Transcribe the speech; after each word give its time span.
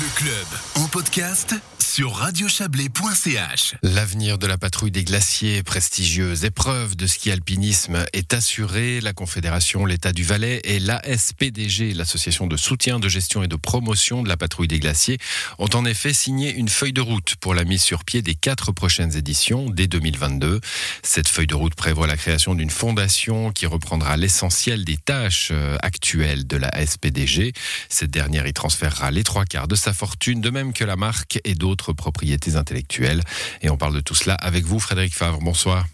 Le 0.00 0.08
club. 0.14 0.46
En 0.76 0.88
podcast 0.88 1.54
sur 1.92 2.14
radiochablais.ch. 2.14 3.74
L'avenir 3.82 4.38
de 4.38 4.46
la 4.46 4.56
patrouille 4.56 4.90
des 4.90 5.04
glaciers, 5.04 5.62
prestigieuse 5.62 6.42
épreuve 6.46 6.96
de 6.96 7.06
ski 7.06 7.30
alpinisme, 7.30 8.06
est 8.14 8.32
assuré. 8.32 9.02
La 9.02 9.12
Confédération, 9.12 9.84
l'État 9.84 10.14
du 10.14 10.22
Valais 10.22 10.62
et 10.64 10.80
l'ASPDG, 10.80 11.92
l'association 11.92 12.46
de 12.46 12.56
soutien, 12.56 12.98
de 12.98 13.10
gestion 13.10 13.42
et 13.42 13.46
de 13.46 13.56
promotion 13.56 14.22
de 14.22 14.28
la 14.30 14.38
patrouille 14.38 14.68
des 14.68 14.80
glaciers, 14.80 15.18
ont 15.58 15.68
en 15.74 15.84
effet 15.84 16.14
signé 16.14 16.54
une 16.54 16.70
feuille 16.70 16.94
de 16.94 17.02
route 17.02 17.34
pour 17.36 17.52
la 17.54 17.64
mise 17.64 17.82
sur 17.82 18.04
pied 18.04 18.22
des 18.22 18.36
quatre 18.36 18.72
prochaines 18.72 19.14
éditions 19.14 19.68
dès 19.68 19.86
2022. 19.86 20.62
Cette 21.02 21.28
feuille 21.28 21.46
de 21.46 21.54
route 21.54 21.74
prévoit 21.74 22.06
la 22.06 22.16
création 22.16 22.54
d'une 22.54 22.70
fondation 22.70 23.52
qui 23.52 23.66
reprendra 23.66 24.16
l'essentiel 24.16 24.86
des 24.86 24.96
tâches 24.96 25.50
euh, 25.52 25.76
actuelles 25.82 26.46
de 26.46 26.56
la 26.56 26.68
ASPDG. 26.68 27.52
Cette 27.90 28.10
dernière 28.10 28.46
y 28.46 28.54
transférera 28.54 29.10
les 29.10 29.24
trois 29.24 29.44
quarts 29.44 29.68
de 29.68 29.76
sa 29.76 29.92
fortune, 29.92 30.40
de 30.40 30.48
même 30.48 30.72
que 30.72 30.84
la 30.84 30.96
marque 30.96 31.38
et 31.44 31.54
d'autres 31.54 31.81
propriétés 31.90 32.54
intellectuelles. 32.54 33.22
Et 33.62 33.70
on 33.70 33.76
parle 33.76 33.94
de 33.94 34.00
tout 34.00 34.14
cela 34.14 34.34
avec 34.34 34.64
vous, 34.64 34.78
Frédéric 34.78 35.14
Favre. 35.14 35.40
Bonsoir. 35.40 35.86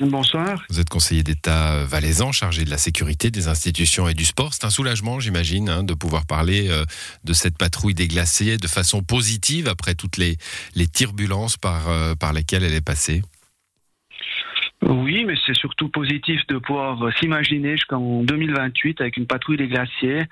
Bonsoir. 0.00 0.64
Vous 0.70 0.78
êtes 0.78 0.88
conseiller 0.88 1.24
d'État 1.24 1.84
valaisan, 1.84 2.30
chargé 2.30 2.64
de 2.64 2.70
la 2.70 2.78
sécurité 2.78 3.30
des 3.30 3.48
institutions 3.48 4.08
et 4.08 4.14
du 4.14 4.24
sport. 4.24 4.54
C'est 4.54 4.64
un 4.64 4.70
soulagement, 4.70 5.18
j'imagine, 5.18 5.68
hein, 5.68 5.82
de 5.82 5.94
pouvoir 5.94 6.24
parler 6.24 6.68
euh, 6.68 6.84
de 7.24 7.32
cette 7.32 7.58
patrouille 7.58 7.94
des 7.94 8.06
glaciers 8.06 8.58
de 8.58 8.68
façon 8.68 9.02
positive 9.02 9.66
après 9.66 9.94
toutes 9.94 10.16
les, 10.16 10.38
les 10.74 10.86
turbulences 10.86 11.56
par, 11.56 11.88
euh, 11.88 12.14
par 12.14 12.32
lesquelles 12.32 12.62
elle 12.62 12.74
est 12.74 12.80
passée. 12.80 13.22
Oui, 14.82 15.24
mais 15.24 15.34
c'est 15.44 15.56
surtout 15.56 15.88
positif 15.88 16.40
de 16.46 16.58
pouvoir 16.58 17.02
euh, 17.02 17.10
s'imaginer 17.18 17.72
jusqu'en 17.72 18.22
2028 18.22 19.00
avec 19.00 19.16
une 19.16 19.26
patrouille 19.26 19.56
des 19.56 19.66
glaciers, 19.66 20.22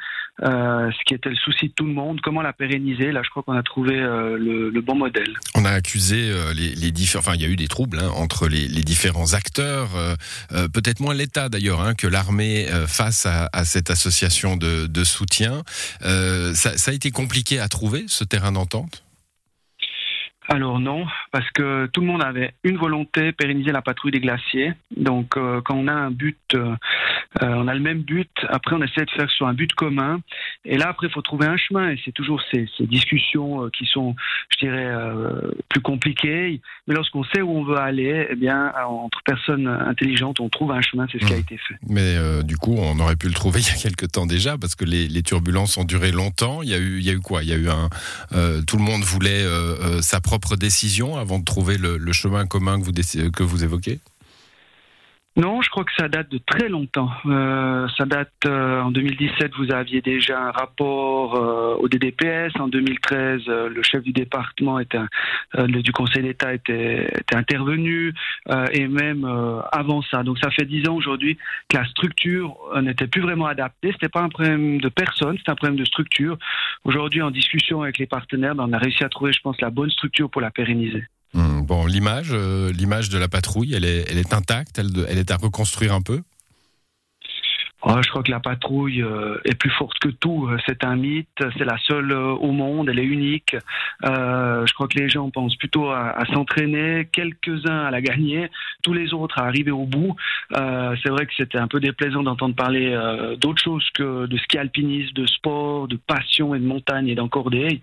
euh, 0.43 0.91
ce 0.93 1.05
qui 1.05 1.15
était 1.15 1.31
le 1.31 1.37
souci 1.37 1.69
de 1.69 1.73
tout 1.73 1.85
le 1.85 1.93
monde, 1.93 2.21
comment 2.21 2.43
la 2.43 2.53
pérenniser. 2.53 3.11
Là, 3.11 3.23
je 3.25 3.31
crois 3.31 3.43
qu'on 3.43 3.57
a 3.57 3.63
trouvé 3.65 3.99
euh, 3.99 4.39
le, 4.39 4.71
le, 4.71 4.81
bon 4.81 4.95
modèle. 4.95 5.35
On 5.57 5.65
a 5.65 5.71
accusé 5.71 6.31
euh, 6.31 6.55
les, 6.55 6.77
les 6.77 6.93
différents, 6.93 7.21
enfin, 7.21 7.35
il 7.35 7.43
y 7.43 7.45
a 7.45 7.49
eu 7.49 7.57
des 7.57 7.67
troubles 7.67 7.99
hein, 7.99 8.11
entre 8.15 8.47
les, 8.47 8.69
les, 8.69 8.85
différents 8.85 9.35
acteurs, 9.35 9.97
euh, 9.97 10.69
peut-être 10.69 11.01
moins 11.01 11.15
l'État 11.15 11.49
d'ailleurs 11.49 11.81
hein, 11.81 11.95
que 11.95 12.07
l'armée 12.07 12.67
face 12.87 13.27
à, 13.27 13.49
à, 13.53 13.65
cette 13.65 13.91
association 13.91 14.57
de, 14.57 14.87
de 14.87 15.05
soutien. 15.05 15.63
Ça, 16.03 16.77
ça 16.77 16.91
a 16.91 16.95
été 16.95 17.11
compliqué 17.11 17.59
à 17.59 17.69
trouver 17.69 18.05
ce 18.07 18.23
terrain 18.23 18.53
d'entente? 18.53 19.06
Alors 20.49 20.79
non, 20.79 21.07
parce 21.33 21.51
que 21.51 21.87
tout 21.87 22.01
le 22.01 22.07
monde 22.07 22.23
avait 22.23 22.55
une 22.63 22.77
volonté, 22.77 23.33
pérenniser 23.33 23.73
la 23.73 23.83
patrouille 23.83 24.13
des 24.13 24.21
glaciers. 24.21 24.75
Donc 24.97 25.37
euh, 25.37 25.61
quand 25.61 25.75
on 25.75 25.89
a 25.89 25.93
un 25.93 26.11
but, 26.11 26.39
euh, 26.55 26.77
on 27.41 27.69
a 27.69 27.75
le 27.75 27.81
même 27.81 28.03
but, 28.03 28.31
après 28.49 28.77
on 28.77 28.83
essaie 28.83 29.05
de 29.05 29.11
faire 29.11 29.31
sur 29.31 29.47
un 29.47 29.55
but 29.55 29.73
commun. 29.75 30.21
Et 30.65 30.77
là 30.77 30.89
après 30.91 31.09
il 31.09 31.13
faut 31.13 31.23
trouver 31.23 31.47
un 31.47 31.57
chemin 31.57 31.91
et 31.91 32.01
c'est 32.05 32.13
toujours 32.13 32.41
ces, 32.51 32.69
ces, 32.79 32.87
discussions 32.87 33.65
euh, 33.65 33.71
qui 33.71 33.85
sont, 33.87 34.15
je 34.51 34.67
dirais, 34.67 34.87
euh, 34.87 35.51
plus 35.69 35.81
compliquées. 35.81 36.61
Mais 36.87 36.95
lorsqu'on 36.95 37.25
sait 37.25 37.43
où 37.43 37.51
on 37.51 37.65
veut 37.65 37.79
aller, 37.79 38.29
eh 38.31 38.37
bien 38.37 38.73
entre 38.87 39.23
personnes 39.25 39.67
intelligentes 39.67 40.41
on 40.41 40.49
trouve 40.49 40.73
un 40.73 40.83
chemin, 40.83 41.07
c'est 41.11 41.19
ce 41.19 41.25
mmh. 41.25 41.29
qui 41.29 41.35
a 41.35 41.39
été 41.39 41.59
fait. 41.59 41.75
Mais 41.89 42.17
euh, 42.17 42.43
du 42.43 42.57
coup 42.57 42.77
on 42.79 42.99
aurait 43.01 43.17
pu 43.17 43.27
le 43.27 43.35
trouver 43.35 43.61
il 43.67 43.67
y 43.67 43.71
a 43.71 43.83
quelques 43.83 44.13
temps 44.13 44.27
déjà 44.27 44.57
parce 44.57 44.75
que 44.75 44.85
les, 44.85 45.09
les 45.09 45.23
turbulences 45.23 45.77
ont 45.77 45.85
duré 45.85 46.13
longtemps. 46.13 46.63
Il 46.63 46.69
y 46.69 46.75
a 46.75 46.79
eu, 46.79 46.99
il 46.99 47.05
y 47.05 47.11
a 47.11 47.13
eu 47.13 47.21
quoi? 47.21 47.43
Il 47.43 47.49
y 47.49 47.53
a 47.53 47.57
eu 47.57 47.69
un, 47.69 47.89
tout 48.67 48.77
le 48.77 48.83
monde 48.83 49.03
voulait 49.03 49.45
sa 50.01 50.21
propre 50.21 50.37
propre 50.37 50.57
décision 50.57 51.17
avant 51.17 51.39
de 51.39 51.45
trouver 51.45 51.79
le, 51.79 51.97
le 51.97 52.13
chemin 52.13 52.47
commun 52.47 52.79
que 52.79 52.85
vous, 52.85 53.31
que 53.31 53.43
vous 53.43 53.65
évoquez? 53.65 54.01
Non, 55.37 55.61
je 55.61 55.69
crois 55.69 55.85
que 55.85 55.93
ça 55.99 56.09
date 56.09 56.31
de 56.31 56.39
très 56.39 56.71
longtemps. 56.71 57.11
Euh, 57.27 57.87
ça 57.99 58.07
date 58.07 58.33
euh, 58.47 58.81
en 58.81 58.91
2017, 58.91 59.53
vous 59.59 59.71
aviez 59.71 60.01
déjà 60.01 60.41
un 60.41 60.51
rapport 60.51 61.35
euh, 61.35 61.75
au 61.75 61.89
DDPS. 61.89 62.59
En 62.59 62.69
2013, 62.69 63.43
euh, 63.49 63.69
le 63.69 63.83
chef 63.83 64.03
du 64.03 64.13
département 64.13 64.79
était 64.79 64.97
euh, 64.97 65.67
le, 65.67 65.83
du 65.83 65.93
Conseil 65.93 66.23
d'État 66.23 66.55
était, 66.55 67.05
était, 67.05 67.37
intervenu 67.37 68.15
euh, 68.49 68.65
et 68.73 68.89
même 68.89 69.27
avant 69.73 70.01
ça. 70.01 70.23
Donc 70.23 70.39
ça 70.39 70.51
fait 70.51 70.65
dix 70.65 70.89
ans 70.89 70.95
aujourd'hui 70.95 71.37
que 71.69 71.77
la 71.77 71.85
structure 71.85 72.57
n'était 72.81 73.07
plus 73.07 73.21
vraiment 73.21 73.47
adaptée. 73.47 73.93
C'était 73.93 74.09
pas 74.09 74.23
un 74.23 74.31
problème 74.31 74.81
de 74.81 74.89
personne, 74.89 75.37
c'était 75.37 75.51
un 75.51 75.57
problème 75.57 75.77
de 75.77 75.85
structure. 75.85 76.39
Aujourd'hui, 76.85 77.21
en 77.21 77.31
discussion 77.31 77.83
avec 77.83 77.99
les 77.99 78.07
partenaires, 78.07 78.55
ben, 78.55 78.65
on 78.71 78.73
a 78.73 78.79
réussi 78.79 79.05
à 79.05 79.11
trouver, 79.11 79.33
je 79.35 79.41
pense, 79.43 79.61
la 79.61 79.69
bonne 79.69 79.91
structure 79.91 80.31
pour 80.31 80.41
la 80.41 80.51
pérenniser. 80.51 81.05
Bon, 81.67 81.85
l'image, 81.85 82.29
euh, 82.31 82.71
l'image 82.71 83.09
de 83.09 83.19
la 83.19 83.27
patrouille, 83.27 83.75
elle 83.75 83.85
est, 83.85 84.33
intacte, 84.33 84.79
elle, 84.79 85.19
est 85.19 85.33
à 85.33 85.37
reconstruire 85.37 85.93
un 85.95 86.01
peu? 86.01 86.23
Oh, 87.83 88.01
je 88.05 88.09
crois 88.09 88.23
que 88.23 88.31
la 88.31 88.39
patrouille 88.39 89.03
euh, 89.03 89.39
est 89.45 89.57
plus 89.57 89.71
forte 89.71 89.99
que 89.99 90.09
tout. 90.09 90.49
C'est 90.65 90.85
un 90.85 90.95
mythe. 90.95 91.29
C'est 91.59 91.65
la 91.65 91.77
seule 91.79 92.13
euh, 92.13 92.33
au 92.35 92.53
monde. 92.53 92.89
Elle 92.89 93.01
est 93.01 93.05
unique. 93.05 93.57
Euh, 94.05 94.65
je 94.67 94.73
crois 94.75 94.89
que 94.89 94.99
les 94.99 95.09
gens 95.09 95.31
pensent 95.31 95.57
plutôt 95.57 95.91
à, 95.91 96.25
s'entraîner, 96.33 97.09
quelques-uns 97.13 97.85
à 97.85 97.91
la 97.91 98.01
gagner, 98.01 98.51
tous 98.83 98.93
les 98.93 99.15
autres 99.15 99.39
à 99.39 99.47
arriver 99.47 99.71
au 99.71 99.87
bout. 99.87 100.17
Euh, 100.57 100.95
c'est 101.03 101.11
vrai 101.11 101.27
que 101.27 101.33
c'était 101.37 101.59
un 101.59 101.69
peu 101.69 101.81
déplaisant 101.81 102.23
d'entendre 102.23 102.55
parler 102.55 102.93
euh, 102.93 103.37
d'autre 103.37 103.63
chose 103.63 103.89
que 103.95 104.27
de 104.27 104.37
ski 104.39 104.59
alpinisme, 104.59 105.13
de 105.15 105.27
sport, 105.27 105.89
de 105.89 105.97
passion 105.97 106.55
et 106.55 106.59
de 106.59 106.67
montagne 106.67 107.09
et 107.09 107.15
d'encordeil. 107.15 107.81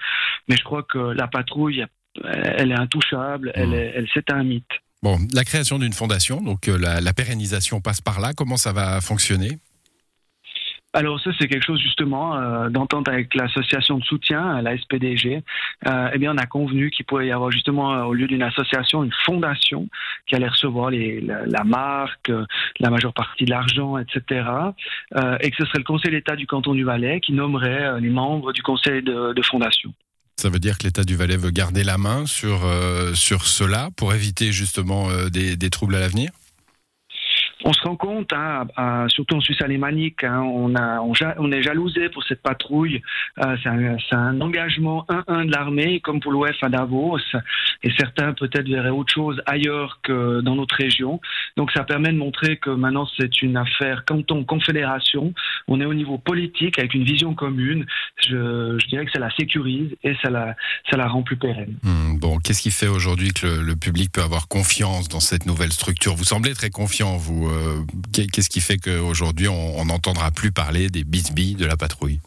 Mais 0.48 0.56
je 0.56 0.64
crois 0.64 0.84
que 0.84 0.98
la 0.98 1.28
patrouille, 1.28 1.86
elle 2.24 2.72
est 2.72 2.80
intouchable. 2.80 3.52
Elle, 3.56 3.70
mmh. 3.70 3.74
est, 3.74 3.94
elle 3.96 4.08
c'est 4.14 4.32
un 4.32 4.44
mythe. 4.44 4.66
Bon, 5.02 5.18
la 5.34 5.44
création 5.44 5.80
d'une 5.80 5.94
fondation, 5.94 6.42
donc 6.42 6.68
la, 6.68 7.02
la 7.02 7.14
pérennisation 7.14 7.82
passe 7.82 8.00
par 8.00 8.22
là. 8.22 8.32
Comment 8.36 8.58
ça 8.58 8.72
va 8.72 9.02
fonctionner? 9.02 9.60
Alors 10.96 11.20
ça 11.20 11.32
c'est 11.40 11.48
quelque 11.48 11.66
chose 11.66 11.82
justement 11.82 12.38
euh, 12.38 12.70
d'entente 12.70 13.08
avec 13.08 13.34
l'association 13.34 13.98
de 13.98 14.04
soutien, 14.04 14.62
la 14.62 14.78
SPDG. 14.78 15.44
Euh, 15.88 16.10
eh 16.14 16.20
bien 16.20 16.36
on 16.36 16.38
a 16.38 16.46
convenu 16.46 16.92
qu'il 16.92 17.04
pourrait 17.06 17.28
y 17.28 17.32
avoir 17.32 17.52
justement 17.52 17.94
euh, 17.96 18.04
au 18.04 18.14
lieu 18.14 18.28
d'une 18.28 18.44
association 18.44 19.04
une 19.04 19.14
fondation 19.26 19.88
qui 20.28 20.36
allait 20.36 20.48
recevoir 20.48 20.92
les, 20.92 21.20
la, 21.20 21.48
la, 21.48 21.64
marque, 21.64 22.30
euh, 22.30 22.46
la 22.80 22.92
majeure 22.92 23.14
partie 23.14 23.46
de 23.46 23.50
l'argent, 23.50 23.98
etc. 23.98 24.48
Euh, 25.16 25.38
et 25.42 25.50
que 25.50 25.58
ce 25.58 25.66
serait 25.66 25.80
le 25.80 25.84
Conseil 25.84 26.12
d'État 26.12 26.36
du 26.36 26.46
canton 26.46 26.76
du 26.76 26.84
Valais 26.84 27.20
qui 27.22 27.34
nommerait 27.34 27.86
euh, 27.86 28.00
les 28.00 28.12
membres 28.12 28.54
du 28.54 28.62
conseil 28.62 29.02
de, 29.02 29.34
de 29.34 29.42
fondation. 29.42 29.92
Ça 30.40 30.50
veut 30.50 30.60
dire 30.60 30.78
que 30.78 30.84
l'État 30.84 31.04
du 31.04 31.16
Valais 31.16 31.38
veut 31.38 31.52
garder 31.52 31.84
la 31.84 31.98
main 31.98 32.26
sur 32.26 32.70
sur 33.16 33.48
cela 33.48 33.90
pour 33.96 34.14
éviter 34.14 34.52
justement 34.52 35.10
des, 35.30 35.56
des 35.56 35.70
troubles 35.70 35.96
à 35.96 36.00
l'avenir? 36.00 36.32
On 37.64 37.74
se 37.74 37.82
rend 37.82 37.96
compte, 37.96 38.32
hein, 38.34 38.66
surtout 39.08 39.36
en 39.36 39.42
Suisse 39.42 39.62
alémanique, 39.62 40.24
hein, 40.24 40.42
on, 40.42 41.52
est 41.52 41.62
jalousé 41.62 42.10
pour 42.10 42.24
cette 42.24 42.42
patrouille. 42.42 43.02
Euh, 43.40 43.56
c'est 43.64 44.16
un, 44.16 44.42
engagement 44.42 45.06
1-1 45.10 45.46
de 45.46 45.52
l'armée, 45.52 46.00
comme 46.02 46.20
pour 46.20 46.32
l'OF 46.32 46.62
à 46.62 46.70
Davos. 46.70 47.20
Et 47.84 47.92
certains 47.98 48.34
peut-être 48.34 48.68
verraient 48.68 48.90
autre 48.90 49.14
chose 49.14 49.42
ailleurs 49.46 50.00
que 50.04 50.42
dans 50.42 50.56
notre 50.56 50.76
région. 50.76 51.22
Donc 51.58 51.72
ça 51.72 51.84
permet 51.84 52.12
de 52.12 52.18
montrer 52.18 52.58
que 52.58 52.70
maintenant 52.70 53.08
c'est 53.18 53.42
une 53.42 53.58
affaire 53.58 54.04
canton-confédération. 54.06 55.34
On 55.68 55.80
est 55.82 55.86
au 55.86 55.94
niveau 55.94 56.18
politique 56.18 56.80
avec 56.80 56.94
une 56.94 57.04
vision 57.04 57.34
commune. 57.34 57.86
Je, 58.28 58.78
dirais 58.88 59.06
que 59.06 59.12
ça 59.12 59.20
la 59.20 59.32
sécurise 59.32 59.96
et 60.04 60.16
ça 60.22 60.30
la, 60.30 61.08
rend 61.08 61.24
plus 61.24 61.38
pérenne. 61.38 61.76
Mmh, 61.84 62.20
bon, 62.20 62.40
qu'est-ce 62.40 62.62
qui 62.62 62.72
fait 62.72 62.88
aujourd'hui 62.88 63.32
que 63.34 63.48
le, 63.48 63.62
le 63.62 63.76
public 63.76 64.12
peut 64.12 64.22
avoir 64.22 64.48
confiance 64.48 65.08
dans 65.10 65.20
cette 65.20 65.46
nouvelle 65.46 65.72
structure? 65.72 66.16
Vous 66.16 66.24
semblez 66.24 66.54
très 66.54 66.70
confiant, 66.70 67.18
vous 67.18 67.53
qu'est-ce 68.12 68.50
qui 68.50 68.62
fait 68.62 68.78
qu'aujourd'hui 68.78 69.48
on 69.48 69.86
n'entendra 69.86 70.32
plus 70.32 70.52
parler 70.52 70.90
des 70.90 71.04
bisbilles 71.04 71.56
de 71.56 71.66
la 71.66 71.78
patrouille? 71.78 72.20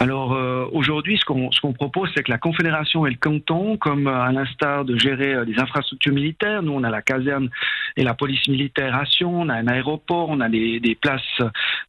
Alors 0.00 0.32
euh, 0.32 0.66
aujourd'hui, 0.72 1.18
ce 1.18 1.26
qu'on 1.26 1.50
qu 1.50 1.74
propose, 1.74 2.08
c'est 2.16 2.22
que 2.22 2.30
la 2.30 2.38
Confédération 2.38 3.06
et 3.06 3.10
le 3.10 3.16
canton, 3.16 3.76
comme 3.76 4.06
euh, 4.06 4.22
à 4.22 4.32
l'instar 4.32 4.86
de 4.86 4.98
gérer 4.98 5.34
euh, 5.34 5.44
des 5.44 5.60
infrastructures 5.60 6.14
militaires, 6.14 6.62
nous 6.62 6.72
on 6.72 6.82
a 6.84 6.88
la 6.90 7.02
caserne 7.02 7.50
et 7.96 8.02
la 8.02 8.14
police 8.14 8.46
militaire 8.48 8.94
à 8.94 9.04
Sion, 9.04 9.42
on 9.42 9.48
a 9.48 9.54
un 9.54 9.66
aéroport, 9.66 10.28
on 10.28 10.40
a 10.40 10.48
des, 10.48 10.96
places 11.00 11.22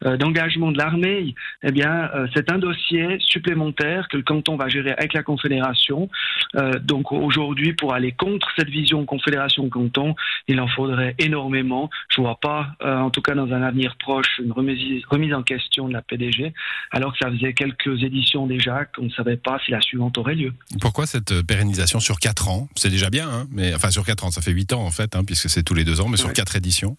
euh, 0.05 0.17
d'engagement 0.17 0.71
de 0.71 0.77
l'armée. 0.77 1.35
Eh 1.63 1.71
bien, 1.71 2.09
euh, 2.15 2.27
c'est 2.33 2.51
un 2.51 2.57
dossier 2.57 3.17
supplémentaire 3.19 4.07
que 4.07 4.17
le 4.17 4.23
canton 4.23 4.55
va 4.55 4.67
gérer 4.67 4.91
avec 4.91 5.13
la 5.13 5.23
Confédération. 5.23 6.09
Euh, 6.55 6.73
donc 6.79 7.11
aujourd'hui, 7.11 7.73
pour 7.73 7.93
aller 7.93 8.11
contre 8.11 8.49
cette 8.57 8.69
vision 8.69 9.05
Confédération-canton, 9.05 10.15
il 10.47 10.59
en 10.59 10.67
faudrait 10.67 11.15
énormément. 11.19 11.89
Je 12.09 12.21
vois 12.21 12.39
pas, 12.39 12.67
en 12.81 13.09
tout 13.09 13.21
cas 13.21 13.35
dans 13.35 13.51
un 13.51 13.61
avenir 13.61 13.95
proche, 13.97 14.39
une 14.39 14.51
remise, 14.51 15.03
remise 15.09 15.33
en 15.33 15.43
question 15.43 15.87
de 15.87 15.93
la 15.93 16.01
PDG, 16.01 16.53
alors 16.91 17.13
que 17.13 17.19
ça 17.19 17.31
faisait 17.31 17.53
quelques 17.53 18.00
éditions 18.03 18.47
déjà 18.47 18.85
qu'on 18.85 19.03
ne 19.05 19.09
savait 19.09 19.37
pas 19.37 19.59
si 19.65 19.71
la 19.71 19.81
suivante 19.81 20.17
aurait 20.17 20.35
lieu. 20.35 20.53
Pourquoi 20.79 21.05
cette 21.05 21.41
pérennisation 21.41 21.99
sur 21.99 22.19
4 22.19 22.49
ans? 22.49 22.67
C'est 22.75 22.89
déjà 22.89 23.09
bien, 23.09 23.29
hein 23.29 23.47
mais 23.51 23.73
enfin 23.73 23.91
sur 23.91 24.05
4 24.05 24.25
ans, 24.25 24.31
ça 24.31 24.41
fait 24.41 24.51
8 24.51 24.73
ans 24.73 24.83
en 24.83 24.91
fait, 24.91 25.15
hein, 25.15 25.23
puisque 25.23 25.49
c'est 25.49 25.63
tous 25.63 25.73
les 25.73 25.83
deux 25.83 26.01
ans, 26.01 26.07
mais 26.07 26.17
sur 26.17 26.27
ouais. 26.27 26.33
4 26.33 26.55
éditions 26.55 26.97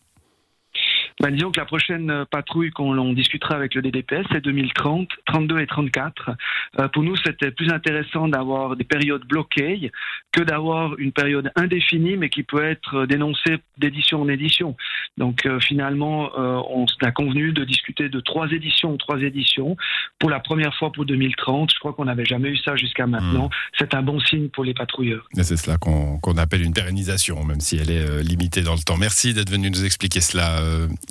ben, 1.22 1.34
Disons 1.34 1.50
que 1.50 1.60
la 1.60 1.66
prochaine 1.66 2.24
patrouille 2.30 2.70
qu'on 2.70 3.12
discutera 3.12 3.54
avec 3.54 3.74
le 3.74 3.82
DDPS, 3.82 4.26
c'est 4.32 4.42
2030, 4.42 5.08
32 5.26 5.60
et 5.60 5.66
34. 5.66 6.30
Euh, 6.78 6.88
pour 6.88 7.02
nous, 7.02 7.16
c'était 7.16 7.50
plus 7.50 7.70
intéressant 7.70 8.28
d'avoir 8.28 8.76
des 8.76 8.84
périodes 8.84 9.24
bloquées 9.24 9.90
que 10.32 10.42
d'avoir 10.42 10.98
une 10.98 11.12
période 11.12 11.50
indéfinie, 11.56 12.16
mais 12.16 12.28
qui 12.28 12.42
peut 12.42 12.64
être 12.64 13.06
dénoncée 13.06 13.58
d'édition 13.78 14.22
en 14.22 14.28
édition. 14.28 14.76
Donc 15.18 15.46
euh, 15.46 15.60
finalement, 15.60 16.30
euh, 16.38 16.60
on 16.70 16.86
a 17.02 17.10
convenu 17.10 17.52
de 17.52 17.64
discuter 17.64 18.08
de 18.08 18.20
trois 18.20 18.48
éditions, 18.48 18.96
trois 18.96 19.18
éditions, 19.18 19.76
pour 20.18 20.30
la 20.30 20.40
première 20.40 20.74
fois 20.74 20.90
pour 20.92 21.04
2030. 21.04 21.72
Je 21.72 21.78
crois 21.78 21.92
qu'on 21.92 22.06
n'avait 22.06 22.24
jamais 22.24 22.48
eu 22.48 22.56
ça 22.56 22.76
jusqu'à 22.76 23.06
maintenant. 23.06 23.46
Hmm. 23.46 23.76
C'est 23.78 23.94
un 23.94 24.02
bon 24.02 24.18
signe 24.20 24.48
pour 24.48 24.64
les 24.64 24.74
patrouilleurs. 24.74 25.26
C'est 25.34 25.56
cela 25.56 25.76
qu'on 25.76 26.36
appelle 26.36 26.62
une 26.62 26.72
pérennisation, 26.72 27.44
même 27.44 27.60
si 27.60 27.76
elle 27.76 27.90
est 27.90 28.22
limitée 28.22 28.62
dans 28.62 28.74
le 28.74 28.82
temps. 28.82 28.96
Merci 28.96 29.34
d'être 29.34 29.50
venu 29.50 29.70
nous 29.70 29.84
expliquer 29.84 30.20
cela, 30.20 30.60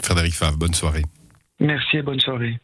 Frédéric 0.03 0.33
Favre. 0.33 0.57
Bonne 0.57 0.74
soirée. 0.74 1.03
Merci 1.59 1.98
et 1.98 2.01
bonne 2.01 2.19
soirée. 2.19 2.59